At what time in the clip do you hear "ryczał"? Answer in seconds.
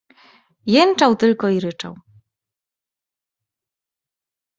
1.59-1.95